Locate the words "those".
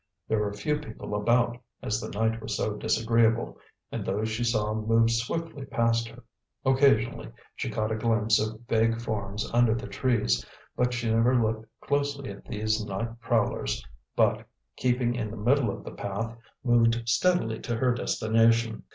4.03-4.29